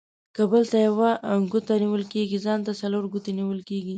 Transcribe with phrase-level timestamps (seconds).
[0.35, 1.11] که بل ته يوه
[1.51, 3.89] گوته نيول کېږي، ځان ته څلور گوتي نيول کېږي.